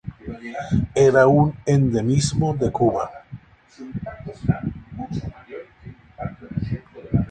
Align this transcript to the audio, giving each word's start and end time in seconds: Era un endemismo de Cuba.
Era 0.95 1.27
un 1.27 1.53
endemismo 1.75 2.55
de 2.55 2.71
Cuba. 2.71 3.07